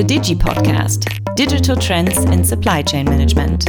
The 0.00 0.14
Digi 0.14 0.34
Podcast 0.34 1.34
Digital 1.34 1.76
Trends 1.76 2.16
in 2.24 2.42
Supply 2.42 2.80
Chain 2.80 3.04
Management. 3.04 3.68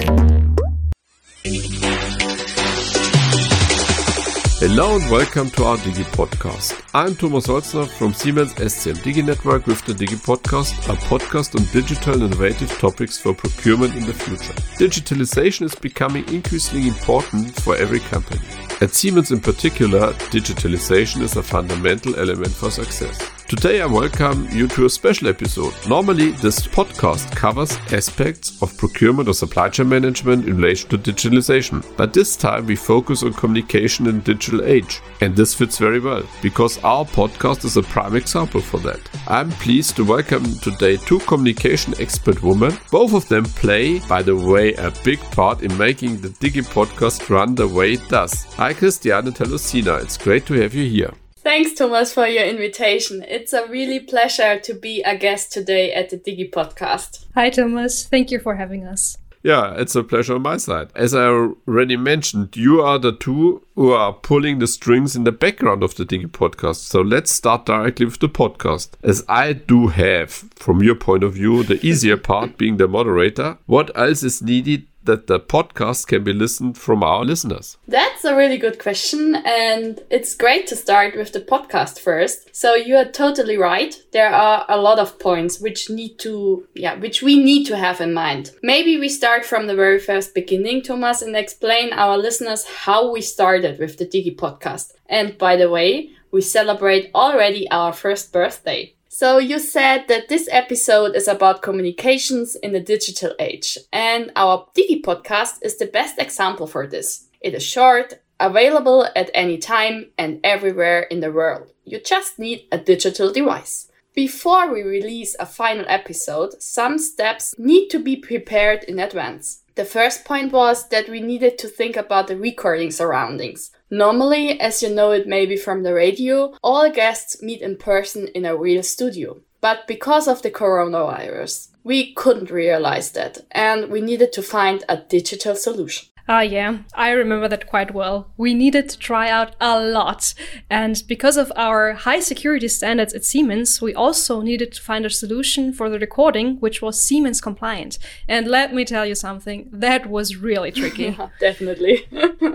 Hello 4.61 4.95
and 4.95 5.11
welcome 5.11 5.49
to 5.49 5.65
our 5.65 5.75
Digi 5.75 6.05
Podcast. 6.15 6.81
I'm 6.93 7.15
Thomas 7.15 7.47
Holzner 7.47 7.85
from 7.85 8.13
Siemens 8.13 8.53
SCM 8.53 8.95
Digi 8.99 9.25
Network 9.25 9.67
with 9.67 9.83
the 9.83 9.91
Digi 9.91 10.15
Podcast, 10.15 10.71
a 10.87 10.95
podcast 11.07 11.59
on 11.59 11.65
digital 11.73 12.13
and 12.13 12.23
innovative 12.23 12.71
topics 12.79 13.17
for 13.17 13.33
procurement 13.33 13.93
in 13.97 14.05
the 14.05 14.13
future. 14.13 14.53
Digitalization 14.79 15.63
is 15.63 15.75
becoming 15.75 16.25
increasingly 16.29 16.87
important 16.87 17.53
for 17.59 17.75
every 17.75 17.99
company. 17.99 18.39
At 18.79 18.91
Siemens 18.91 19.31
in 19.31 19.41
particular, 19.41 20.13
digitalization 20.31 21.23
is 21.23 21.35
a 21.35 21.43
fundamental 21.43 22.17
element 22.17 22.53
for 22.53 22.71
success. 22.71 23.19
Today 23.51 23.81
I 23.81 23.85
welcome 23.85 24.47
you 24.49 24.65
to 24.69 24.85
a 24.85 24.89
special 24.89 25.27
episode. 25.27 25.73
Normally, 25.85 26.31
this 26.31 26.65
podcast 26.65 27.35
covers 27.35 27.75
aspects 27.91 28.61
of 28.61 28.77
procurement 28.77 29.27
or 29.27 29.33
supply 29.33 29.67
chain 29.67 29.89
management 29.89 30.47
in 30.47 30.55
relation 30.55 30.89
to 30.89 30.97
digitalization. 30.97 31.83
But 31.97 32.13
this 32.13 32.37
time 32.37 32.65
we 32.65 32.77
focus 32.77 33.23
on 33.23 33.33
communication 33.33 34.07
in 34.07 34.21
digital 34.21 34.63
age. 34.63 35.01
And 35.19 35.35
this 35.35 35.53
fits 35.53 35.77
very 35.77 35.99
well, 35.99 36.23
because 36.41 36.81
our 36.85 37.03
podcast 37.03 37.65
is 37.65 37.75
a 37.75 37.83
prime 37.83 38.15
example 38.15 38.61
for 38.61 38.77
that. 38.87 39.01
I'm 39.27 39.49
pleased 39.49 39.97
to 39.97 40.05
welcome 40.05 40.45
today 40.59 40.95
two 40.95 41.19
communication 41.19 41.93
expert 41.99 42.41
women. 42.41 42.77
Both 42.89 43.13
of 43.13 43.27
them 43.27 43.43
play, 43.43 43.99
by 44.07 44.21
the 44.21 44.37
way, 44.37 44.75
a 44.75 44.93
big 45.03 45.19
part 45.31 45.61
in 45.61 45.77
making 45.77 46.21
the 46.21 46.29
Digi 46.29 46.63
podcast 46.63 47.29
run 47.29 47.55
the 47.55 47.67
way 47.67 47.95
it 47.95 48.07
does. 48.07 48.45
Hi 48.55 48.73
Christiane 48.73 49.33
hello 49.33 49.57
it's 49.97 50.17
great 50.17 50.45
to 50.45 50.53
have 50.53 50.73
you 50.73 50.87
here. 50.87 51.11
Thanks, 51.43 51.73
Thomas, 51.73 52.13
for 52.13 52.27
your 52.27 52.45
invitation. 52.45 53.25
It's 53.27 53.51
a 53.51 53.65
really 53.65 53.99
pleasure 53.99 54.59
to 54.59 54.73
be 54.75 55.01
a 55.01 55.17
guest 55.17 55.51
today 55.51 55.91
at 55.91 56.11
the 56.11 56.17
Digi 56.17 56.51
podcast. 56.51 57.25
Hi, 57.33 57.49
Thomas. 57.49 58.05
Thank 58.05 58.29
you 58.29 58.39
for 58.39 58.57
having 58.57 58.85
us. 58.85 59.17
Yeah, 59.41 59.73
it's 59.75 59.95
a 59.95 60.03
pleasure 60.03 60.35
on 60.35 60.43
my 60.43 60.57
side. 60.57 60.89
As 60.93 61.15
I 61.15 61.25
already 61.25 61.97
mentioned, 61.97 62.55
you 62.55 62.81
are 62.81 62.99
the 62.99 63.11
two 63.11 63.63
who 63.73 63.91
are 63.91 64.13
pulling 64.13 64.59
the 64.59 64.67
strings 64.67 65.15
in 65.15 65.23
the 65.23 65.31
background 65.31 65.81
of 65.81 65.95
the 65.95 66.05
Digi 66.05 66.27
podcast. 66.27 66.75
So 66.75 67.01
let's 67.01 67.31
start 67.31 67.65
directly 67.65 68.05
with 68.05 68.19
the 68.19 68.29
podcast. 68.29 68.91
As 69.01 69.25
I 69.27 69.53
do 69.53 69.87
have, 69.87 70.31
from 70.31 70.83
your 70.83 70.93
point 70.93 71.23
of 71.23 71.33
view, 71.33 71.63
the 71.63 71.83
easier 71.83 72.17
part 72.17 72.55
being 72.59 72.77
the 72.77 72.87
moderator, 72.87 73.57
what 73.65 73.89
else 73.97 74.21
is 74.21 74.43
needed 74.43 74.85
that 75.03 75.27
the 75.27 75.39
podcast 75.39 76.07
can 76.07 76.23
be 76.23 76.33
listened 76.33 76.77
from 76.77 77.03
our 77.03 77.23
listeners? 77.23 77.77
That's 77.87 78.23
a 78.25 78.35
really 78.35 78.57
good 78.57 78.79
question. 78.79 79.35
And 79.35 80.01
it's 80.09 80.35
great 80.35 80.67
to 80.67 80.75
start 80.75 81.15
with 81.15 81.33
the 81.33 81.41
podcast 81.41 81.99
first. 81.99 82.55
So 82.55 82.75
you 82.75 82.95
are 82.95 83.05
totally 83.05 83.57
right. 83.57 83.95
There 84.11 84.29
are 84.29 84.65
a 84.69 84.77
lot 84.77 84.99
of 84.99 85.19
points 85.19 85.59
which 85.59 85.89
need 85.89 86.17
to, 86.19 86.67
yeah, 86.75 86.95
which 86.95 87.21
we 87.21 87.41
need 87.41 87.65
to 87.65 87.77
have 87.77 88.01
in 88.01 88.13
mind. 88.13 88.51
Maybe 88.61 88.97
we 88.97 89.09
start 89.09 89.45
from 89.45 89.67
the 89.67 89.75
very 89.75 89.99
first 89.99 90.33
beginning, 90.33 90.83
Thomas, 90.83 91.21
and 91.21 91.35
explain 91.35 91.93
our 91.93 92.17
listeners 92.17 92.65
how 92.65 93.11
we 93.11 93.21
started 93.21 93.79
with 93.79 93.97
the 93.97 94.05
Digi 94.05 94.35
podcast. 94.35 94.93
And 95.07 95.37
by 95.37 95.55
the 95.55 95.69
way, 95.69 96.11
we 96.31 96.41
celebrate 96.41 97.11
already 97.13 97.69
our 97.71 97.91
first 97.93 98.31
birthday. 98.31 98.93
So 99.13 99.39
you 99.39 99.59
said 99.59 100.07
that 100.07 100.29
this 100.29 100.47
episode 100.53 101.17
is 101.17 101.27
about 101.27 101.61
communications 101.61 102.55
in 102.55 102.71
the 102.71 102.79
digital 102.79 103.33
age, 103.39 103.77
and 103.91 104.31
our 104.37 104.69
Digi 104.73 105.03
podcast 105.03 105.55
is 105.63 105.77
the 105.77 105.85
best 105.85 106.17
example 106.17 106.65
for 106.65 106.87
this. 106.87 107.27
It 107.41 107.53
is 107.53 107.61
short, 107.61 108.21
available 108.39 109.05
at 109.13 109.29
any 109.33 109.57
time 109.57 110.11
and 110.17 110.39
everywhere 110.45 111.01
in 111.01 111.19
the 111.19 111.29
world. 111.29 111.73
You 111.83 111.99
just 111.99 112.39
need 112.39 112.69
a 112.71 112.77
digital 112.77 113.33
device. 113.33 113.91
Before 114.15 114.71
we 114.71 114.81
release 114.81 115.35
a 115.37 115.45
final 115.45 115.85
episode, 115.89 116.61
some 116.61 116.97
steps 116.97 117.53
need 117.57 117.89
to 117.89 117.99
be 117.99 118.15
prepared 118.15 118.85
in 118.85 118.97
advance. 118.97 119.63
The 119.75 119.83
first 119.83 120.23
point 120.23 120.53
was 120.53 120.87
that 120.87 121.09
we 121.09 121.19
needed 121.19 121.57
to 121.57 121.67
think 121.67 121.97
about 121.97 122.27
the 122.27 122.37
recording 122.37 122.91
surroundings. 122.91 123.71
Normally, 123.93 124.57
as 124.59 124.81
you 124.81 124.89
know 124.89 125.11
it 125.11 125.27
maybe 125.27 125.57
from 125.57 125.83
the 125.83 125.93
radio, 125.93 126.53
all 126.63 126.89
guests 126.89 127.43
meet 127.43 127.61
in 127.61 127.75
person 127.75 128.29
in 128.29 128.45
a 128.45 128.55
real 128.55 128.83
studio. 128.83 129.41
But 129.59 129.85
because 129.85 130.29
of 130.29 130.41
the 130.41 130.49
coronavirus, 130.49 131.67
we 131.83 132.13
couldn't 132.13 132.49
realize 132.49 133.11
that 133.11 133.39
and 133.51 133.89
we 133.89 133.99
needed 133.99 134.31
to 134.33 134.41
find 134.41 134.85
a 134.87 134.95
digital 134.97 135.55
solution. 135.55 136.07
Ah, 136.31 136.37
uh, 136.37 136.41
yeah, 136.43 136.77
I 136.93 137.09
remember 137.09 137.49
that 137.49 137.67
quite 137.67 137.93
well. 137.93 138.31
We 138.37 138.53
needed 138.53 138.87
to 138.87 138.97
try 138.97 139.29
out 139.29 139.53
a 139.59 139.77
lot. 139.77 140.33
And 140.69 141.03
because 141.05 141.35
of 141.35 141.51
our 141.57 141.91
high 141.91 142.21
security 142.21 142.69
standards 142.69 143.13
at 143.13 143.25
Siemens, 143.25 143.81
we 143.81 143.93
also 143.93 144.39
needed 144.39 144.71
to 144.71 144.81
find 144.81 145.05
a 145.05 145.09
solution 145.09 145.73
for 145.73 145.89
the 145.89 145.99
recording 145.99 146.55
which 146.61 146.81
was 146.81 147.03
Siemens 147.03 147.41
compliant. 147.41 147.99
And 148.29 148.47
let 148.47 148.73
me 148.73 148.85
tell 148.85 149.05
you 149.05 149.13
something, 149.13 149.67
that 149.73 150.09
was 150.09 150.37
really 150.37 150.71
tricky. 150.71 151.03
yeah, 151.19 151.27
definitely. 151.41 152.07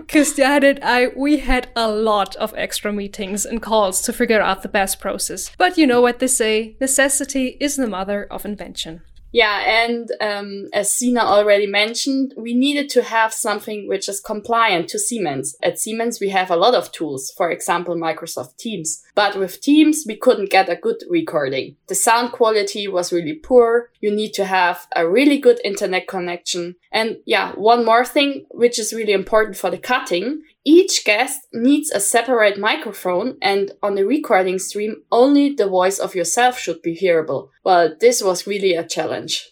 Christiane 0.09 0.65
and 0.65 0.81
I, 0.83 1.09
we 1.15 1.37
had 1.37 1.69
a 1.77 1.93
lot 1.93 2.35
of 2.37 2.55
extra 2.57 2.95
meetings 2.95 3.45
and 3.45 3.61
calls 3.61 4.01
to 4.03 4.13
figure 4.15 4.41
out 4.41 4.63
the 4.63 4.71
best 4.71 5.01
process. 5.01 5.51
But 5.59 5.77
you 5.77 5.87
know 5.87 6.01
what 6.01 6.19
they 6.19 6.29
say 6.29 6.77
necessity 6.81 7.59
is 7.61 7.77
the 7.77 7.87
mother 7.87 8.27
of 8.31 8.47
invention. 8.47 9.03
Yeah, 9.37 9.85
and 9.85 10.11
um, 10.23 10.69
as 10.73 10.91
Sina 10.91 11.21
already 11.21 11.67
mentioned, 11.67 12.33
we 12.39 12.55
needed 12.55 12.89
to 12.89 13.03
have 13.03 13.35
something 13.35 13.87
which 13.87 14.09
is 14.09 14.19
compliant 14.19 14.89
to 14.89 14.99
Siemens. 14.99 15.55
At 15.63 15.79
Siemens, 15.79 16.21
we 16.21 16.31
have 16.31 16.51
a 16.51 16.57
lot 16.57 16.73
of 16.73 16.91
tools, 16.91 17.35
for 17.37 17.51
example, 17.51 17.97
Microsoft 17.97 18.57
Teams. 18.57 19.03
But 19.15 19.37
with 19.37 19.61
Teams, 19.61 20.05
we 20.09 20.17
couldn't 20.17 20.49
get 20.49 20.71
a 20.71 20.77
good 20.77 21.03
recording. 21.11 21.77
The 21.89 21.95
sound 21.95 22.33
quality 22.33 22.89
was 22.89 23.13
really 23.13 23.35
poor. 23.35 23.91
You 24.01 24.11
need 24.11 24.33
to 24.33 24.47
have 24.47 24.87
a 24.97 25.07
really 25.07 25.37
good 25.37 25.61
internet 25.63 26.09
connection. 26.09 26.77
And 26.91 27.19
yeah, 27.27 27.53
one 27.57 27.85
more 27.85 28.07
thing, 28.07 28.47
which 28.53 28.79
is 28.79 28.95
really 28.95 29.13
important 29.13 29.59
for 29.59 29.69
the 29.69 29.77
cutting, 29.77 30.45
each 30.67 31.05
guest 31.05 31.47
needs 31.53 31.93
a 31.93 32.01
separate 32.01 32.59
microphone, 32.59 33.39
and 33.41 33.71
on 33.85 33.95
the 33.95 34.05
recording 34.05 34.59
stream, 34.59 34.97
only 35.13 35.55
the 35.55 35.69
voice 35.69 36.01
of 36.01 36.17
yourself 36.17 36.59
should 36.59 36.83
be 36.83 36.93
hearable. 36.93 37.51
Well, 37.63 37.95
this 38.01 38.21
was 38.21 38.49
really 38.49 38.75
a 38.75 38.85
challenge. 38.85 39.49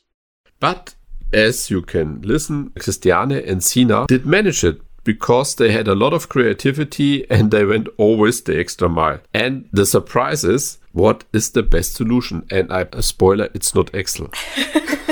But 0.58 0.96
as 1.32 1.70
you 1.70 1.82
can 1.82 2.20
listen, 2.22 2.70
Christiane 2.78 3.30
and 3.30 3.62
Sina 3.62 4.06
did 4.08 4.26
manage 4.26 4.64
it 4.64 4.80
because 5.04 5.54
they 5.54 5.70
had 5.70 5.86
a 5.86 5.94
lot 5.94 6.12
of 6.12 6.28
creativity 6.28 7.30
and 7.30 7.50
they 7.50 7.64
went 7.64 7.88
always 7.96 8.42
the 8.42 8.58
extra 8.58 8.88
mile. 8.88 9.20
And 9.32 9.68
the 9.72 9.86
surprise 9.86 10.42
is, 10.42 10.78
what 10.92 11.24
is 11.32 11.50
the 11.50 11.62
best 11.62 11.94
solution? 11.94 12.44
And 12.50 12.72
I 12.72 12.86
a 12.92 13.02
spoiler, 13.02 13.50
it's 13.54 13.74
not 13.74 13.94
Excel. 13.94 14.30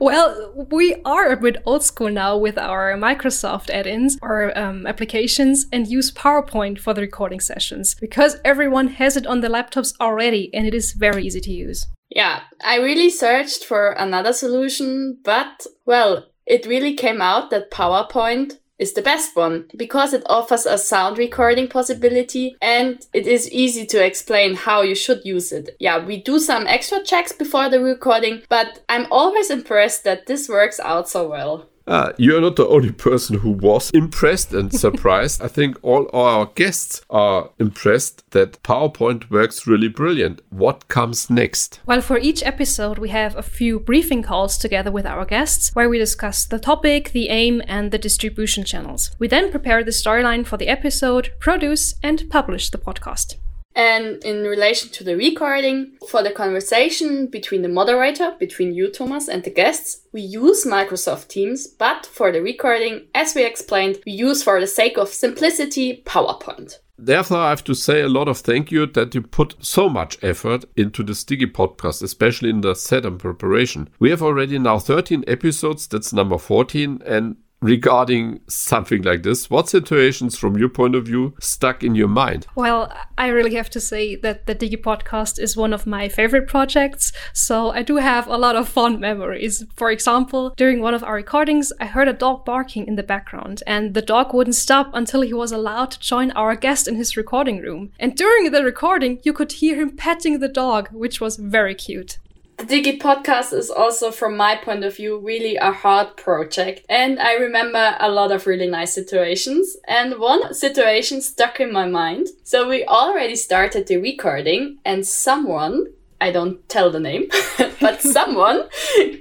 Well, 0.00 0.66
we 0.70 0.94
are 1.04 1.32
a 1.32 1.36
bit 1.36 1.62
old 1.64 1.82
school 1.82 2.10
now 2.10 2.36
with 2.36 2.56
our 2.56 2.94
Microsoft 2.94 3.68
add 3.70 3.86
ins 3.86 4.16
or 4.22 4.56
um, 4.56 4.86
applications 4.86 5.66
and 5.72 5.88
use 5.88 6.12
PowerPoint 6.12 6.78
for 6.78 6.94
the 6.94 7.00
recording 7.00 7.40
sessions 7.40 7.96
because 7.96 8.36
everyone 8.44 8.88
has 8.88 9.16
it 9.16 9.26
on 9.26 9.40
the 9.40 9.48
laptops 9.48 9.94
already 10.00 10.54
and 10.54 10.66
it 10.66 10.74
is 10.74 10.92
very 10.92 11.26
easy 11.26 11.40
to 11.40 11.50
use. 11.50 11.86
Yeah, 12.10 12.42
I 12.62 12.76
really 12.76 13.10
searched 13.10 13.64
for 13.64 13.90
another 13.90 14.32
solution, 14.32 15.18
but 15.24 15.66
well, 15.84 16.26
it 16.46 16.66
really 16.66 16.94
came 16.94 17.20
out 17.20 17.50
that 17.50 17.70
PowerPoint 17.70 18.58
is 18.78 18.92
the 18.92 19.02
best 19.02 19.34
one 19.36 19.66
because 19.76 20.12
it 20.12 20.22
offers 20.26 20.66
a 20.66 20.78
sound 20.78 21.18
recording 21.18 21.68
possibility 21.68 22.56
and 22.62 23.06
it 23.12 23.26
is 23.26 23.50
easy 23.50 23.84
to 23.86 24.04
explain 24.04 24.54
how 24.54 24.82
you 24.82 24.94
should 24.94 25.20
use 25.24 25.52
it. 25.52 25.76
Yeah, 25.78 26.04
we 26.04 26.22
do 26.22 26.38
some 26.38 26.66
extra 26.66 27.02
checks 27.02 27.32
before 27.32 27.68
the 27.68 27.80
recording, 27.80 28.42
but 28.48 28.84
I'm 28.88 29.06
always 29.10 29.50
impressed 29.50 30.04
that 30.04 30.26
this 30.26 30.48
works 30.48 30.80
out 30.80 31.08
so 31.08 31.28
well. 31.28 31.68
Uh, 31.88 32.12
you're 32.18 32.40
not 32.40 32.56
the 32.56 32.68
only 32.68 32.92
person 32.92 33.38
who 33.38 33.50
was 33.50 33.90
impressed 33.90 34.52
and 34.52 34.72
surprised. 34.84 35.42
I 35.42 35.48
think 35.48 35.78
all 35.82 36.10
our 36.12 36.46
guests 36.54 37.00
are 37.08 37.50
impressed 37.58 38.30
that 38.32 38.62
PowerPoint 38.62 39.30
works 39.30 39.66
really 39.66 39.88
brilliant. 39.88 40.42
What 40.50 40.88
comes 40.88 41.30
next? 41.30 41.80
Well, 41.86 42.02
for 42.02 42.18
each 42.18 42.42
episode, 42.42 42.98
we 42.98 43.08
have 43.08 43.34
a 43.36 43.42
few 43.42 43.80
briefing 43.80 44.22
calls 44.22 44.58
together 44.58 44.90
with 44.90 45.06
our 45.06 45.24
guests 45.24 45.74
where 45.74 45.88
we 45.88 45.98
discuss 45.98 46.44
the 46.44 46.58
topic, 46.58 47.12
the 47.12 47.30
aim, 47.30 47.62
and 47.66 47.90
the 47.90 47.98
distribution 47.98 48.64
channels. 48.64 49.10
We 49.18 49.26
then 49.26 49.50
prepare 49.50 49.82
the 49.82 49.90
storyline 49.90 50.46
for 50.46 50.58
the 50.58 50.68
episode, 50.68 51.32
produce, 51.40 51.94
and 52.02 52.28
publish 52.28 52.70
the 52.70 52.78
podcast. 52.78 53.36
And 53.78 54.24
in 54.24 54.42
relation 54.42 54.90
to 54.90 55.04
the 55.04 55.16
recording, 55.16 55.92
for 56.08 56.24
the 56.24 56.32
conversation 56.32 57.28
between 57.28 57.62
the 57.62 57.68
moderator, 57.68 58.34
between 58.36 58.74
you, 58.74 58.90
Thomas, 58.90 59.28
and 59.28 59.44
the 59.44 59.50
guests, 59.50 60.00
we 60.12 60.20
use 60.20 60.64
Microsoft 60.64 61.28
Teams, 61.28 61.68
but 61.68 62.04
for 62.04 62.32
the 62.32 62.42
recording, 62.42 63.06
as 63.14 63.36
we 63.36 63.46
explained, 63.46 64.00
we 64.04 64.10
use 64.10 64.42
for 64.42 64.58
the 64.58 64.66
sake 64.66 64.98
of 64.98 65.10
simplicity 65.10 66.02
PowerPoint. 66.04 66.78
Therefore, 66.98 67.38
I 67.38 67.50
have 67.50 67.62
to 67.64 67.74
say 67.74 68.00
a 68.00 68.08
lot 68.08 68.26
of 68.26 68.38
thank 68.38 68.72
you 68.72 68.84
that 68.86 69.14
you 69.14 69.22
put 69.22 69.54
so 69.64 69.88
much 69.88 70.18
effort 70.24 70.64
into 70.76 71.04
the 71.04 71.12
Digi 71.12 71.46
podcast, 71.46 72.02
especially 72.02 72.50
in 72.50 72.62
the 72.62 72.74
setup 72.74 73.20
preparation. 73.20 73.90
We 74.00 74.10
have 74.10 74.24
already 74.24 74.58
now 74.58 74.80
13 74.80 75.22
episodes, 75.28 75.86
that's 75.86 76.12
number 76.12 76.38
14, 76.38 77.02
and 77.06 77.36
regarding 77.60 78.40
something 78.48 79.02
like 79.02 79.22
this, 79.22 79.50
what 79.50 79.68
situations 79.68 80.38
from 80.38 80.56
your 80.56 80.68
point 80.68 80.94
of 80.94 81.06
view 81.06 81.34
stuck 81.40 81.82
in 81.82 81.94
your 81.94 82.08
mind? 82.08 82.46
Well, 82.54 82.92
I 83.16 83.28
really 83.28 83.54
have 83.54 83.70
to 83.70 83.80
say 83.80 84.16
that 84.16 84.46
the 84.46 84.54
Digi 84.54 84.80
podcast 84.80 85.40
is 85.40 85.56
one 85.56 85.72
of 85.72 85.86
my 85.86 86.08
favorite 86.08 86.46
projects, 86.46 87.12
so 87.32 87.70
I 87.70 87.82
do 87.82 87.96
have 87.96 88.26
a 88.26 88.36
lot 88.36 88.56
of 88.56 88.68
fond 88.68 89.00
memories. 89.00 89.64
For 89.74 89.90
example, 89.90 90.52
during 90.56 90.80
one 90.80 90.94
of 90.94 91.02
our 91.02 91.14
recordings, 91.14 91.72
I 91.80 91.86
heard 91.86 92.08
a 92.08 92.12
dog 92.12 92.44
barking 92.44 92.86
in 92.86 92.96
the 92.96 93.02
background, 93.02 93.62
and 93.66 93.94
the 93.94 94.02
dog 94.02 94.32
wouldn't 94.32 94.56
stop 94.56 94.90
until 94.94 95.22
he 95.22 95.34
was 95.34 95.52
allowed 95.52 95.90
to 95.92 96.00
join 96.00 96.30
our 96.32 96.54
guest 96.54 96.86
in 96.86 96.96
his 96.96 97.16
recording 97.16 97.58
room. 97.58 97.90
And 97.98 98.16
during 98.16 98.50
the 98.50 98.64
recording, 98.64 99.18
you 99.24 99.32
could 99.32 99.52
hear 99.52 99.76
him 99.76 99.96
petting 99.96 100.38
the 100.38 100.48
dog, 100.48 100.88
which 100.92 101.20
was 101.20 101.36
very 101.36 101.74
cute. 101.74 102.18
The 102.58 102.64
Digi 102.64 102.98
podcast 103.00 103.52
is 103.52 103.70
also, 103.70 104.10
from 104.10 104.36
my 104.36 104.56
point 104.56 104.82
of 104.82 104.96
view, 104.96 105.16
really 105.16 105.54
a 105.54 105.70
hard 105.70 106.16
project. 106.16 106.84
And 106.88 107.20
I 107.20 107.34
remember 107.34 107.96
a 108.00 108.10
lot 108.10 108.32
of 108.32 108.48
really 108.48 108.66
nice 108.66 108.92
situations. 108.92 109.76
And 109.86 110.18
one 110.18 110.52
situation 110.52 111.20
stuck 111.20 111.60
in 111.60 111.72
my 111.72 111.86
mind. 111.86 112.26
So 112.42 112.68
we 112.68 112.84
already 112.84 113.36
started 113.36 113.86
the 113.86 113.98
recording, 113.98 114.78
and 114.84 115.06
someone, 115.06 115.86
I 116.20 116.32
don't 116.32 116.68
tell 116.68 116.90
the 116.90 116.98
name, 116.98 117.28
but 117.80 118.02
someone 118.18 118.68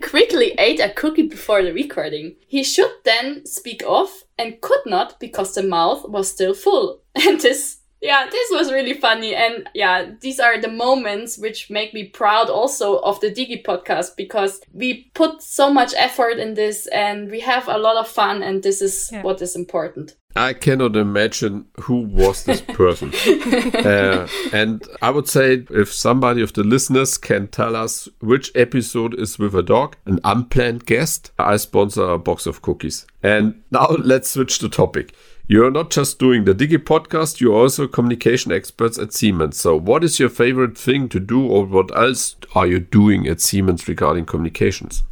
quickly 0.02 0.56
ate 0.58 0.80
a 0.80 0.90
cookie 0.90 1.28
before 1.28 1.62
the 1.62 1.74
recording. 1.74 2.38
He 2.48 2.64
should 2.64 2.92
then 3.06 3.46
speak 3.46 3.84
off 3.86 4.24
and 4.40 4.60
could 4.62 4.82
not 4.88 5.20
because 5.20 5.54
the 5.54 5.62
mouth 5.62 6.10
was 6.10 6.32
still 6.32 6.56
full. 6.56 7.02
And 7.16 7.40
this 7.40 7.77
yeah, 8.02 8.28
this 8.30 8.50
was 8.52 8.72
really 8.72 8.94
funny. 8.94 9.36
And 9.36 9.70
yeah, 9.74 10.12
these 10.22 10.40
are 10.40 10.60
the 10.60 10.68
moments 10.68 11.38
which 11.38 11.70
make 11.70 11.94
me 11.94 12.06
proud 12.06 12.50
also 12.50 13.00
of 13.00 13.20
the 13.22 13.32
Digi 13.32 13.64
podcast 13.64 14.16
because 14.16 14.62
we 14.74 15.10
put 15.14 15.42
so 15.42 15.74
much 15.74 15.94
effort 15.98 16.38
in 16.38 16.54
this 16.54 16.88
and 16.88 17.32
we 17.32 17.40
have 17.40 17.68
a 17.68 17.78
lot 17.78 17.98
of 17.98 18.08
fun 18.08 18.44
and 18.44 18.62
this 18.62 18.82
is 18.82 19.10
yeah. 19.12 19.24
what 19.24 19.42
is 19.42 19.56
important. 19.56 20.16
I 20.36 20.54
cannot 20.54 20.96
imagine 20.96 21.66
who 21.82 22.02
was 22.02 22.44
this 22.44 22.62
person. 22.62 23.12
uh, 23.74 24.28
and 24.54 24.84
I 25.02 25.10
would 25.10 25.28
say 25.28 25.66
if 25.72 25.92
somebody 25.92 26.44
of 26.44 26.54
the 26.54 26.64
listeners 26.64 27.18
can 27.18 27.48
tell 27.48 27.76
us 27.76 28.08
which 28.20 28.52
episode 28.54 29.20
is 29.20 29.40
with 29.40 29.56
a 29.56 29.64
dog, 29.64 29.96
an 30.06 30.20
unplanned 30.24 30.86
guest, 30.86 31.32
I 31.40 31.58
sponsor 31.58 32.04
a 32.04 32.20
box 32.20 32.46
of 32.46 32.62
cookies. 32.62 33.08
And 33.24 33.64
now 33.72 33.88
let's 33.98 34.30
switch 34.30 34.60
the 34.60 34.70
topic. 34.70 35.16
You're 35.50 35.72
not 35.72 35.92
just 35.92 36.20
doing 36.20 36.44
the 36.44 36.54
Digi 36.54 36.78
podcast, 36.78 37.40
you're 37.40 37.56
also 37.56 37.88
communication 37.88 38.52
experts 38.52 39.00
at 39.00 39.14
Siemens. 39.14 39.58
So, 39.58 39.78
what 39.80 40.04
is 40.04 40.20
your 40.20 40.28
favorite 40.28 40.78
thing 40.78 41.08
to 41.08 41.22
do, 41.22 41.48
or 41.48 41.66
what 41.66 41.96
else 41.96 42.36
are 42.54 42.68
you 42.68 42.80
doing 42.80 43.30
at 43.30 43.40
Siemens 43.40 43.88
regarding 43.88 44.26
communications? 44.26 45.04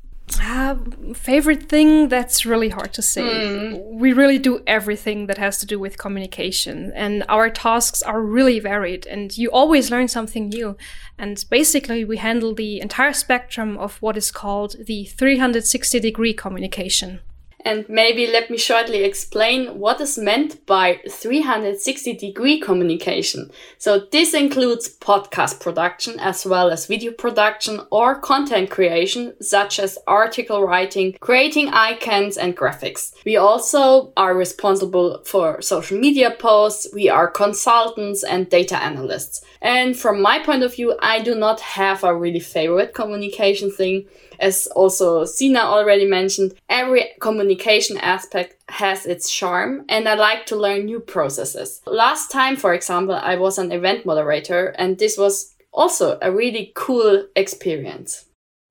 Uh, 0.42 0.76
favorite 1.14 1.70
thing 1.70 2.10
that's 2.10 2.46
really 2.46 2.68
hard 2.68 2.92
to 2.96 3.02
say. 3.02 3.22
Mm. 3.22 3.94
We 3.94 4.12
really 4.12 4.38
do 4.38 4.62
everything 4.68 5.28
that 5.28 5.38
has 5.38 5.58
to 5.60 5.66
do 5.66 5.80
with 5.80 5.98
communication, 5.98 6.92
and 6.94 7.24
our 7.30 7.50
tasks 7.50 8.02
are 8.02 8.22
really 8.22 8.60
varied, 8.60 9.08
and 9.08 9.38
you 9.38 9.50
always 9.52 9.90
learn 9.90 10.10
something 10.10 10.50
new. 10.50 10.76
And 11.18 11.46
basically, 11.50 12.04
we 12.04 12.18
handle 12.18 12.54
the 12.54 12.82
entire 12.82 13.14
spectrum 13.14 13.78
of 13.78 14.02
what 14.02 14.18
is 14.18 14.32
called 14.32 14.76
the 14.86 15.06
360 15.06 15.98
degree 16.02 16.34
communication. 16.34 17.22
And 17.66 17.90
maybe 17.90 18.28
let 18.28 18.52
me 18.52 18.60
shortly 18.60 19.04
explain 19.04 19.80
what 19.80 20.00
is 20.00 20.20
meant 20.20 20.64
by 20.68 21.00
360 21.10 22.14
degree 22.14 22.60
communication. 22.60 23.50
So 23.80 24.02
this 24.12 24.36
includes 24.36 24.96
podcast 24.98 25.60
production 25.60 26.20
as 26.20 26.46
well 26.46 26.70
as 26.70 26.86
video 26.86 27.12
production 27.12 27.82
or 27.92 28.20
content 28.20 28.70
creation, 28.70 29.34
such 29.42 29.80
as 29.80 29.98
article 30.06 30.64
writing, 30.64 31.18
creating 31.20 31.70
icons 31.70 32.38
and 32.38 32.56
graphics. 32.56 33.14
We 33.26 33.36
also 33.36 34.14
are 34.16 34.36
responsible 34.36 35.24
for 35.26 35.60
social 35.64 36.00
media 36.00 36.36
posts. 36.38 36.88
We 36.94 37.10
are 37.10 37.28
consultants 37.28 38.24
and 38.24 38.48
data 38.48 38.78
analysts. 38.78 39.44
And 39.60 39.98
from 39.98 40.22
my 40.22 40.38
point 40.38 40.62
of 40.62 40.76
view, 40.76 40.96
I 41.02 41.20
do 41.24 41.34
not 41.34 41.62
have 41.62 42.04
a 42.04 42.16
really 42.16 42.40
favorite 42.40 42.94
communication 42.94 43.72
thing 43.72 44.06
as 44.40 44.68
also 44.68 45.26
Sina 45.26 45.60
already 45.60 46.06
mentioned, 46.06 46.54
every 46.70 47.12
communication 47.20 47.98
aspect 47.98 48.56
has 48.70 49.06
its 49.06 49.32
charm 49.32 49.86
and 49.90 50.08
I 50.08 50.16
like 50.16 50.46
to 50.48 50.56
learn 50.56 50.86
new 50.86 51.00
processes. 51.00 51.82
Last 51.86 52.32
time, 52.32 52.56
for 52.56 52.74
example, 52.74 53.16
I 53.16 53.36
was 53.36 53.58
an 53.58 53.72
event 53.72 54.06
moderator 54.06 54.68
and 54.78 54.98
this 54.98 55.18
was 55.18 55.56
also 55.72 56.18
a 56.22 56.32
really 56.32 56.72
cool 56.76 57.28
experience. 57.36 58.26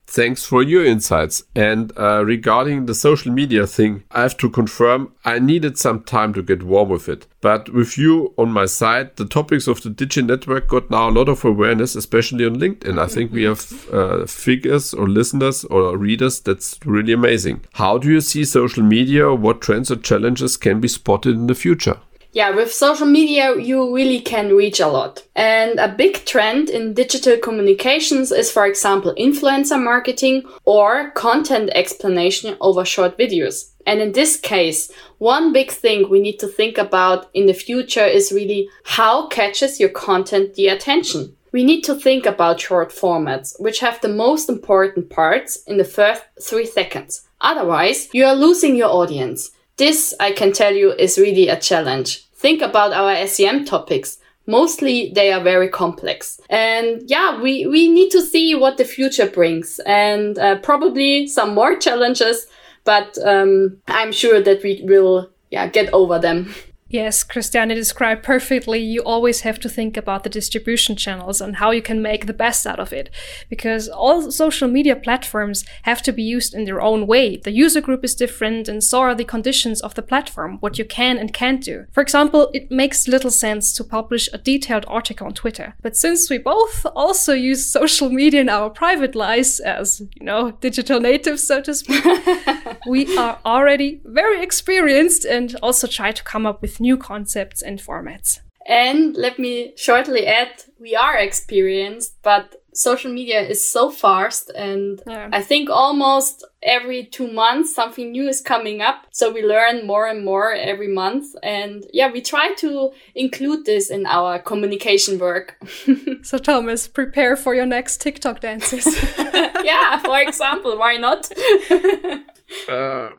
Thanks 0.07 0.45
for 0.45 0.63
your 0.63 0.85
insights. 0.85 1.43
And 1.57 1.93
uh, 1.99 2.25
regarding 2.25 2.87
the 2.87 2.95
social 2.95 3.33
media 3.33 3.67
thing, 3.67 4.05
I 4.11 4.23
have 4.23 4.37
to 4.39 4.51
confirm 4.51 5.13
I 5.25 5.39
needed 5.39 5.79
some 5.79 6.03
time 6.03 6.33
to 6.35 6.43
get 6.43 6.63
warm 6.63 6.91
with 6.91 7.09
it. 7.09 7.27
But 7.41 7.73
with 7.73 7.99
you 7.99 8.33
on 8.39 8.53
my 8.53 8.67
side, 8.67 9.17
the 9.17 9.25
topics 9.25 9.67
of 9.67 9.83
the 9.83 9.91
Digi 9.91 10.25
Network 10.25 10.69
got 10.69 10.91
now 10.91 11.09
a 11.09 11.11
lot 11.11 11.29
of 11.29 11.45
awareness, 11.45 11.95
especially 11.97 12.47
on 12.47 12.57
LinkedIn. 12.57 12.99
I 12.99 13.07
think 13.07 13.33
we 13.33 13.43
have 13.45 13.93
uh, 13.93 14.27
figures 14.27 14.95
or 14.95 15.09
listeners 15.09 15.65
or 15.65 15.97
readers 15.97 16.41
that's 16.41 16.79
really 16.85 17.13
amazing. 17.13 17.65
How 17.73 17.99
do 17.99 18.11
you 18.11 18.21
see 18.21 18.45
social 18.45 18.83
media? 18.83 19.35
What 19.35 19.63
trends 19.63 19.91
or 19.91 19.97
challenges 19.97 20.57
can 20.57 20.81
be 20.81 20.89
spotted 20.89 21.35
in 21.35 21.47
the 21.47 21.55
future? 21.55 21.99
Yeah, 22.35 22.51
with 22.51 22.75
social 22.75 23.07
media, 23.07 23.57
you 23.57 23.95
really 23.95 24.21
can 24.21 24.57
reach 24.57 24.81
a 24.81 24.89
lot. 24.89 25.23
And 25.37 25.79
a 25.79 25.87
big 25.87 26.25
trend 26.27 26.69
in 26.69 26.93
digital 26.93 27.39
communications 27.39 28.33
is, 28.33 28.51
for 28.51 28.67
example, 28.67 29.15
influencer 29.17 29.81
marketing 29.81 30.43
or 30.65 31.13
content 31.13 31.71
explanation 31.77 32.57
over 32.61 32.85
short 32.85 33.17
videos. 33.17 33.71
And 33.87 34.01
in 34.01 34.13
this 34.13 34.37
case, 34.37 34.91
one 35.19 35.53
big 35.53 35.71
thing 35.71 36.11
we 36.11 36.21
need 36.21 36.39
to 36.41 36.49
think 36.49 36.77
about 36.77 37.31
in 37.35 37.47
the 37.47 37.55
future 37.55 38.05
is 38.05 38.33
really 38.33 38.69
how 38.85 39.29
catches 39.29 39.79
your 39.79 39.91
content 39.91 40.55
the 40.55 40.67
attention. 40.69 41.37
We 41.53 41.63
need 41.63 41.83
to 41.83 41.95
think 41.95 42.27
about 42.27 42.61
short 42.61 42.91
formats, 42.91 43.55
which 43.61 43.79
have 43.79 44.01
the 44.01 44.09
most 44.09 44.49
important 44.49 45.09
parts 45.09 45.63
in 45.69 45.77
the 45.77 45.85
first 45.85 46.23
three 46.43 46.67
seconds. 46.67 47.29
Otherwise, 47.41 48.09
you 48.13 48.25
are 48.25 48.35
losing 48.35 48.75
your 48.75 48.89
audience. 48.89 49.53
This, 49.77 50.15
I 50.21 50.33
can 50.33 50.53
tell 50.53 50.75
you, 50.75 50.93
is 50.93 51.19
really 51.19 51.49
a 51.49 51.59
challenge. 51.59 52.29
Think 52.35 52.63
about 52.63 52.93
our 52.93 53.15
SCM 53.15 53.67
topics. 53.67 54.19
Mostly 54.47 55.11
they 55.15 55.33
are 55.33 55.43
very 55.43 55.69
complex. 55.69 56.41
And 56.51 57.03
yeah, 57.07 57.41
we, 57.41 57.67
we 57.67 57.89
need 57.89 58.11
to 58.11 58.21
see 58.21 58.55
what 58.55 58.77
the 58.77 58.85
future 58.85 59.27
brings 59.27 59.81
and 59.87 60.39
uh, 60.39 60.59
probably 60.59 61.27
some 61.27 61.55
more 61.55 61.77
challenges, 61.77 62.47
but 62.85 63.17
um, 63.25 63.79
I'm 63.89 64.13
sure 64.13 64.43
that 64.43 64.63
we 64.63 64.83
will 64.85 65.31
yeah, 65.51 65.67
get 65.69 65.93
over 65.93 66.19
them. 66.19 66.55
Yes, 66.95 67.25
Christiane 67.25 67.75
described 67.75 68.23
perfectly. 68.23 68.79
You 68.79 69.03
always 69.03 69.41
have 69.41 69.59
to 69.59 69.69
think 69.69 69.97
about 69.97 70.23
the 70.23 70.31
distribution 70.31 70.95
channels 70.95 71.41
and 71.41 71.57
how 71.57 71.73
you 71.73 71.83
can 71.83 72.01
make 72.01 72.27
the 72.27 72.33
best 72.33 72.69
out 72.69 72.79
of 72.79 72.93
it. 72.93 73.11
Because 73.51 73.89
all 73.89 74.31
social 74.31 74.69
media 74.69 74.95
platforms 74.95 75.65
have 75.83 76.03
to 76.03 76.13
be 76.13 76.23
used 76.23 76.55
in 76.55 76.67
their 76.67 76.81
own 76.81 77.09
way. 77.09 77.39
The 77.39 77.51
user 77.51 77.81
group 77.81 78.05
is 78.05 78.15
different, 78.15 78.69
and 78.69 78.81
so 78.81 79.01
are 79.01 79.15
the 79.17 79.25
conditions 79.25 79.81
of 79.81 79.97
the 79.97 80.03
platform, 80.03 80.59
what 80.61 80.79
you 80.79 80.85
can 80.85 81.19
and 81.19 81.33
can't 81.35 81.61
do. 81.61 81.87
For 81.91 82.01
example, 82.01 82.49
it 82.55 82.71
makes 82.71 83.09
little 83.09 83.33
sense 83.33 83.73
to 83.73 83.83
publish 83.83 84.29
a 84.33 84.39
detailed 84.39 84.85
article 84.87 85.27
on 85.27 85.35
Twitter. 85.35 85.75
But 85.83 85.97
since 85.97 86.31
we 86.31 86.39
both 86.39 86.87
also 86.95 87.33
use 87.33 87.67
social 87.67 88.09
media 88.09 88.43
in 88.43 88.49
our 88.49 88.71
private 88.71 89.17
lives 89.17 89.59
as, 89.59 90.01
you 90.15 90.25
know, 90.25 90.53
digital 90.61 91.01
natives, 91.01 91.45
so 91.45 91.61
to 91.61 91.75
speak, 91.75 92.05
we 92.87 93.17
are 93.17 93.39
already 93.45 94.01
very 94.05 94.43
experienced 94.43 95.25
and 95.25 95.57
also 95.63 95.87
try 95.87 96.13
to 96.13 96.23
come 96.23 96.47
up 96.47 96.63
with 96.63 96.81
new 96.81 96.97
concepts 96.97 97.63
and 97.63 97.81
formats. 97.81 98.41
And 98.67 99.15
let 99.17 99.39
me 99.39 99.75
shortly 99.77 100.27
add, 100.27 100.65
we 100.81 100.97
are 100.97 101.17
experienced, 101.17 102.15
but 102.23 102.63
social 102.75 103.13
media 103.13 103.41
is 103.41 103.67
so 103.67 103.89
fast 103.89 104.51
and 104.51 105.01
yeah. 105.07 105.29
I 105.33 105.43
think 105.43 105.71
almost 105.71 106.45
every 106.61 107.05
two 107.05 107.31
months 107.31 107.73
something 107.75 108.11
new 108.11 108.29
is 108.29 108.41
coming 108.41 108.81
up. 108.81 109.07
So 109.13 109.33
we 109.33 109.45
learn 109.45 109.87
more 109.87 110.07
and 110.07 110.25
more 110.25 110.53
every 110.53 110.89
month. 110.89 111.37
And 111.43 111.87
yeah, 111.93 112.11
we 112.11 112.21
try 112.21 112.53
to 112.55 112.91
include 113.15 113.65
this 113.65 113.91
in 113.91 114.07
our 114.07 114.39
communication 114.41 115.19
work. 115.19 115.57
so 116.23 116.39
Thomas, 116.39 116.89
prepare 116.89 117.37
for 117.37 117.55
your 117.55 117.67
next 117.67 118.01
TikTok 118.01 118.41
dances. 118.41 118.87
yeah, 119.19 119.99
for 120.01 120.21
example, 120.21 120.77
why 120.77 120.97
not? 120.97 121.31
uh, 122.69 123.11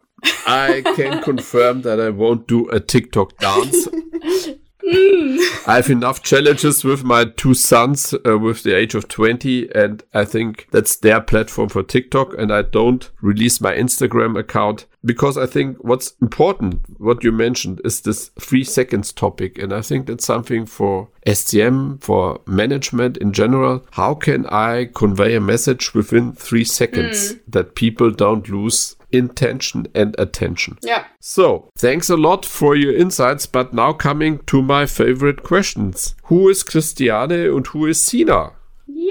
I 0.48 0.82
can 0.96 1.22
confirm 1.29 1.82
that 1.84 2.00
I 2.00 2.10
won't 2.10 2.48
do 2.48 2.70
a 2.70 2.79
TikTok 2.79 3.38
dance. 3.38 3.88
Mm. 4.86 5.67
I 5.67 5.77
have 5.77 5.89
enough 5.89 6.22
challenges 6.22 6.84
with 6.84 7.03
my 7.03 7.25
two 7.25 7.55
sons 7.55 8.13
uh, 8.25 8.38
with 8.38 8.62
the 8.62 8.75
age 8.75 8.94
of 8.94 9.08
20 9.08 9.74
and 9.74 10.03
I 10.13 10.25
think 10.25 10.67
that's 10.70 10.96
their 10.98 11.22
platform 11.22 11.70
for 11.70 11.82
TikTok 11.82 12.38
and 12.38 12.53
I 12.53 12.62
don't 12.62 13.10
release 13.20 13.60
my 13.60 13.74
Instagram 13.74 14.38
account 14.38 14.86
because 15.03 15.38
I 15.38 15.48
think 15.48 15.77
what's 15.84 16.13
important, 16.22 16.82
what 17.00 17.24
you 17.24 17.32
mentioned 17.32 17.82
is 17.84 18.01
this 18.01 18.29
three 18.39 18.63
seconds 18.63 19.12
topic. 19.12 19.58
And 19.58 19.74
I 19.74 19.82
think 19.82 20.05
that's 20.05 20.25
something 20.25 20.65
for 20.65 21.10
SCM, 21.25 22.01
for 22.03 22.41
management 22.46 23.17
in 23.17 23.32
general. 23.32 23.86
How 23.91 24.13
can 24.13 24.46
I 24.48 24.89
convey 24.94 25.36
a 25.36 25.41
message 25.41 25.94
within 25.94 26.34
three 26.34 26.63
seconds 26.63 27.34
mm. 27.34 27.39
that 27.48 27.75
people 27.75 28.12
don't 28.12 28.48
lose 28.50 28.96
intention, 29.15 29.88
and 29.95 30.15
attention. 30.17 30.77
Yeah. 30.81 31.05
So, 31.19 31.69
thanks 31.77 32.10
a 32.10 32.17
lot 32.17 32.45
for 32.45 32.75
your 32.75 32.95
insights, 32.95 33.45
but 33.45 33.74
now 33.74 33.93
coming 33.93 34.39
to 34.48 34.62
my 34.62 34.86
favorite 34.86 35.43
questions. 35.43 36.15
Who 36.25 36.50
is 36.50 36.63
Christiane 36.63 37.31
and 37.31 37.65
who 37.67 37.86
is 37.86 38.01
Sina? 38.01 38.51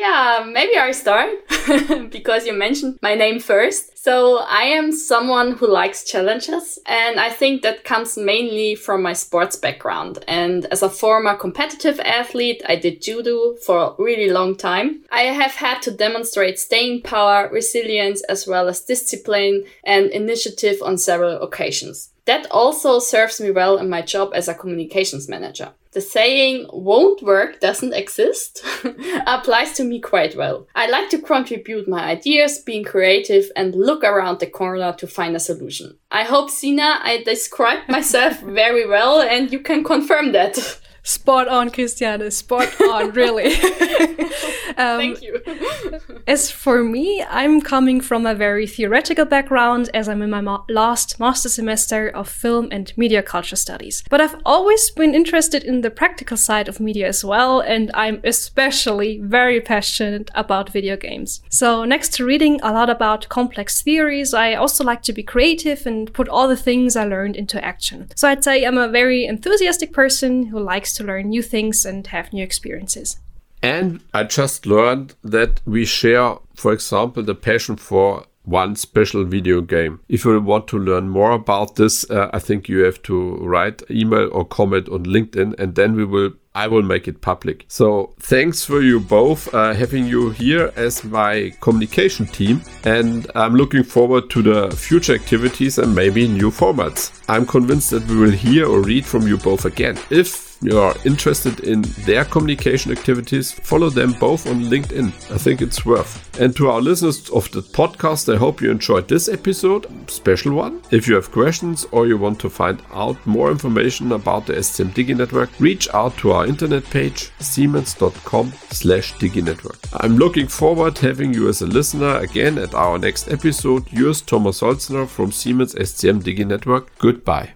Yeah, 0.04 0.44
maybe 0.46 0.76
I 0.76 0.92
start 0.92 1.30
because 2.11 2.44
you 2.44 2.52
mentioned 2.52 2.99
my 3.00 3.14
name 3.14 3.40
first. 3.40 3.96
So 3.96 4.37
I 4.37 4.64
am 4.64 4.92
someone 4.92 5.52
who 5.52 5.66
likes 5.66 6.04
challenges 6.04 6.78
and 6.84 7.18
I 7.18 7.30
think 7.30 7.62
that 7.62 7.84
comes 7.84 8.18
mainly 8.18 8.75
from 8.75 9.00
my 9.00 9.14
sports 9.14 9.56
background. 9.56 10.23
And 10.28 10.66
as 10.66 10.82
a 10.82 10.90
former 10.90 11.34
competitive 11.37 11.99
athlete, 12.00 12.62
I 12.68 12.76
did 12.76 13.00
judo 13.00 13.54
for 13.54 13.78
a 13.78 14.02
really 14.02 14.28
long 14.30 14.56
time. 14.56 15.04
I 15.11 15.23
have 15.23 15.52
had 15.52 15.80
to 15.82 15.90
demonstrate 15.90 16.58
staying 16.58 17.00
power, 17.00 17.49
resilience, 17.50 18.23
as 18.25 18.46
well 18.46 18.68
as 18.68 18.82
discipline 18.82 19.64
and 19.84 20.11
initiative 20.11 20.82
on 20.82 20.99
several 20.99 21.40
occasions. 21.40 22.11
That 22.26 22.47
also 22.50 22.99
serves 22.99 23.40
me 23.40 23.50
well 23.50 23.76
in 23.76 23.90
my 23.90 24.02
job 24.02 24.33
as 24.35 24.49
a 24.49 24.54
communications 24.54 25.28
manager. 25.28 25.73
The 25.93 26.00
saying 26.00 26.66
won't 26.73 27.23
work 27.23 27.61
doesn't 27.61 27.95
exist 27.95 28.64
applies 29.26 29.75
to 29.75 29.85
me 29.85 30.00
quite 30.00 30.35
well. 30.35 30.66
I 30.75 30.88
like 30.88 31.09
to 31.11 31.21
contribute 31.21 31.87
my 31.87 32.02
ideas, 32.02 32.59
being 32.59 32.83
creative, 32.83 33.49
and 33.54 33.76
look 33.76 34.02
around 34.02 34.40
the 34.40 34.49
corner 34.49 34.93
to 34.95 35.07
find 35.07 35.37
a 35.37 35.40
solution. 35.40 35.97
I 36.11 36.25
hope, 36.25 36.50
Sina, 36.50 36.99
I 37.00 37.23
described 37.25 37.88
myself 37.88 38.40
very 38.40 38.88
well 38.88 39.21
and 39.21 39.52
you 39.52 39.61
can 39.61 39.85
confirm 39.85 40.33
that. 40.33 40.59
Spot 41.06 41.46
on, 41.49 41.70
Christiane. 41.70 42.30
Spot 42.30 42.80
on, 42.80 43.11
really. 43.12 43.54
um, 44.78 44.99
Thank 44.99 45.20
you. 45.23 45.38
as 46.26 46.50
for 46.50 46.82
me, 46.82 47.23
I'm 47.28 47.61
coming 47.61 48.00
from 48.00 48.25
a 48.25 48.34
very 48.34 48.66
theoretical 48.66 49.26
background 49.26 49.90
as 49.92 50.08
I'm 50.08 50.23
in 50.23 50.30
my 50.30 50.40
ma 50.40 50.64
last 50.70 51.20
master 51.20 51.50
semester 51.50 52.08
of 52.08 52.26
film 52.26 52.68
and 52.73 52.90
media 52.96 53.23
culture 53.23 53.54
studies. 53.54 54.02
But 54.08 54.23
I've 54.23 54.37
always 54.46 54.90
been 54.92 55.14
interested 55.14 55.62
in 55.62 55.82
the 55.82 55.90
practical 55.90 56.38
side 56.38 56.68
of 56.68 56.80
media 56.80 57.06
as 57.06 57.23
well, 57.23 57.61
and 57.61 57.90
I'm 57.92 58.23
especially 58.25 59.20
very 59.20 59.61
passionate 59.61 60.30
about 60.34 60.70
video 60.70 60.96
games. 60.96 61.42
So, 61.50 61.84
next 61.84 62.14
to 62.14 62.25
reading 62.25 62.61
a 62.62 62.73
lot 62.73 62.88
about 62.88 63.28
complex 63.28 63.82
theories, 63.82 64.32
I 64.32 64.54
also 64.54 64.82
like 64.82 65.02
to 65.02 65.12
be 65.12 65.23
creative 65.23 65.87
and 65.87 66.11
put 66.14 66.30
all 66.30 66.49
the 66.49 66.56
things 66.56 66.96
I 66.96 67.04
learned 67.04 67.37
into 67.37 67.62
action. 67.62 68.08
So, 68.16 68.26
I'd 68.26 68.42
say 68.42 68.64
I'm 68.64 68.78
a 68.78 68.88
very 68.88 69.26
enthusiastic 69.26 69.92
person 69.92 70.46
who 70.46 70.58
likes 70.58 70.93
to 70.94 71.04
learn 71.04 71.28
new 71.28 71.42
things 71.42 71.84
and 71.84 72.06
have 72.08 72.32
new 72.32 72.42
experiences. 72.42 73.18
And 73.62 74.00
I 74.12 74.24
just 74.24 74.66
learned 74.66 75.14
that 75.22 75.60
we 75.64 75.84
share, 75.86 76.36
for 76.54 76.72
example, 76.72 77.22
the 77.22 77.34
passion 77.34 77.76
for 77.76 78.26
one 78.44 78.76
special 78.76 79.24
video 79.24 79.60
game. 79.60 80.00
If 80.08 80.24
you 80.24 80.38
want 80.40 80.68
to 80.68 80.78
learn 80.78 81.08
more 81.08 81.32
about 81.32 81.76
this, 81.76 82.08
uh, 82.10 82.30
I 82.32 82.38
think 82.38 82.68
you 82.68 82.84
have 82.84 83.02
to 83.04 83.36
write 83.36 83.82
email 83.90 84.28
or 84.32 84.44
comment 84.44 84.88
on 84.88 85.04
LinkedIn 85.04 85.58
and 85.58 85.74
then 85.74 85.94
we 85.94 86.04
will 86.04 86.32
I 86.56 86.68
will 86.68 86.82
make 86.82 87.08
it 87.08 87.20
public. 87.20 87.64
So 87.66 88.14
thanks 88.20 88.64
for 88.64 88.80
you 88.80 89.00
both 89.00 89.52
uh, 89.52 89.74
having 89.74 90.06
you 90.06 90.30
here 90.30 90.72
as 90.76 91.02
my 91.02 91.52
communication 91.60 92.26
team. 92.26 92.62
And 92.84 93.28
I'm 93.34 93.56
looking 93.56 93.82
forward 93.82 94.30
to 94.30 94.42
the 94.42 94.70
future 94.70 95.14
activities 95.14 95.78
and 95.78 95.92
maybe 95.92 96.28
new 96.28 96.52
formats. 96.52 97.10
I'm 97.28 97.44
convinced 97.44 97.90
that 97.90 98.06
we 98.06 98.16
will 98.16 98.30
hear 98.30 98.68
or 98.68 98.82
read 98.82 99.04
from 99.04 99.26
you 99.26 99.36
both 99.36 99.64
again. 99.64 99.98
If 100.10 100.53
you 100.64 100.78
are 100.78 100.94
interested 101.04 101.61
in 101.61 101.83
their 102.06 102.25
communication 102.25 102.90
activities, 102.90 103.52
follow 103.52 103.90
them 103.90 104.12
both 104.14 104.47
on 104.47 104.64
LinkedIn. 104.64 105.09
I 105.33 105.38
think 105.38 105.61
it's 105.61 105.85
worth. 105.85 106.40
And 106.40 106.56
to 106.56 106.71
our 106.71 106.80
listeners 106.80 107.28
of 107.30 107.50
the 107.50 107.61
podcast, 107.61 108.33
I 108.33 108.38
hope 108.38 108.61
you 108.61 108.71
enjoyed 108.71 109.06
this 109.06 109.28
episode, 109.28 109.87
special 110.11 110.54
one. 110.54 110.83
If 110.90 111.06
you 111.06 111.14
have 111.16 111.30
questions 111.30 111.87
or 111.92 112.06
you 112.06 112.16
want 112.16 112.40
to 112.40 112.50
find 112.50 112.83
out 112.92 113.25
more 113.26 113.50
information 113.50 114.12
about 114.12 114.47
the 114.47 114.54
SCM 114.54 114.90
Digi 114.94 115.16
Network, 115.16 115.50
reach 115.61 115.88
out 115.92 116.16
to 116.18 116.33
our 116.33 116.47
internet 116.47 116.85
page 116.85 117.30
siemens.com 117.40 118.52
slash 118.71 119.14
diginetwork. 119.14 119.78
I'm 120.00 120.16
looking 120.16 120.49
forward 120.49 120.97
to 120.97 121.06
having 121.06 121.35
you 121.35 121.49
as 121.49 121.62
a 121.62 121.66
listener 121.66 122.16
again 122.18 122.59
at 122.59 122.75
our 122.75 122.99
next 122.99 123.28
episode. 123.28 123.92
Yours 123.92 124.23
Thomas 124.23 124.61
Holzner 124.61 125.06
from 125.06 125.30
Siemens 125.30 125.75
SCM 125.75 126.23
Digi 126.23 126.47
Network. 126.47 126.97
Goodbye 126.99 127.54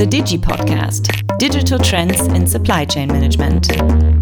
the 0.00 0.06
Digi 0.06 0.38
Podcast 0.38 1.36
Digital 1.36 1.78
Trends 1.78 2.26
in 2.28 2.46
Supply 2.46 2.86
Chain 2.86 3.08
Management. 3.08 4.19